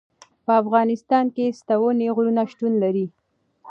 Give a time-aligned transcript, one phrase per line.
[0.45, 3.05] په افغانستان کې ستوني غرونه شتون لري.